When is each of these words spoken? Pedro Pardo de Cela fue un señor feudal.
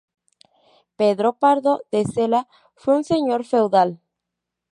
Pedro 0.99 1.29
Pardo 1.41 1.81
de 1.91 2.01
Cela 2.05 2.47
fue 2.75 2.95
un 2.95 3.03
señor 3.03 3.45
feudal. 3.45 3.99